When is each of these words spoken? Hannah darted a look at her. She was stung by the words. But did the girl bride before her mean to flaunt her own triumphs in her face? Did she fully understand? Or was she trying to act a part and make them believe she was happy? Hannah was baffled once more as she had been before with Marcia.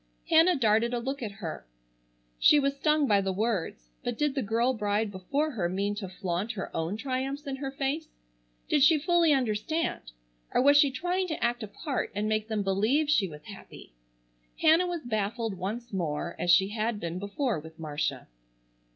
Hannah 0.31 0.55
darted 0.55 0.95
a 0.95 0.99
look 0.99 1.21
at 1.21 1.33
her. 1.33 1.63
She 2.39 2.59
was 2.59 2.75
stung 2.75 3.05
by 3.05 3.21
the 3.21 3.31
words. 3.31 3.91
But 4.03 4.17
did 4.17 4.33
the 4.33 4.41
girl 4.41 4.73
bride 4.73 5.11
before 5.11 5.51
her 5.51 5.69
mean 5.69 5.93
to 5.97 6.09
flaunt 6.09 6.53
her 6.53 6.75
own 6.75 6.97
triumphs 6.97 7.45
in 7.45 7.57
her 7.57 7.69
face? 7.69 8.07
Did 8.67 8.81
she 8.81 8.97
fully 8.97 9.31
understand? 9.31 10.11
Or 10.55 10.59
was 10.63 10.75
she 10.77 10.89
trying 10.89 11.27
to 11.27 11.43
act 11.43 11.61
a 11.61 11.67
part 11.67 12.11
and 12.15 12.27
make 12.27 12.47
them 12.47 12.63
believe 12.63 13.11
she 13.11 13.27
was 13.27 13.43
happy? 13.45 13.93
Hannah 14.59 14.87
was 14.87 15.01
baffled 15.05 15.53
once 15.59 15.93
more 15.93 16.35
as 16.39 16.49
she 16.49 16.69
had 16.69 16.99
been 16.99 17.19
before 17.19 17.59
with 17.59 17.77
Marcia. 17.77 18.27